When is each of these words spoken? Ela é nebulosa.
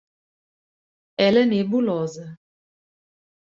Ela 1.25 1.41
é 1.41 1.45
nebulosa. 1.45 2.27